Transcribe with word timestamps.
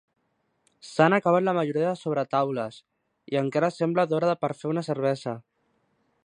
S'han 0.91 1.15
acabat 1.17 1.45
la 1.49 1.53
majoria 1.57 1.91
de 1.91 1.99
sobretaules 1.99 2.79
i 3.35 3.39
encara 3.43 3.71
sembla 3.77 4.07
d'hora 4.15 4.33
per 4.45 4.51
fer 4.63 4.73
una 4.75 4.85
cervesa. 4.91 5.37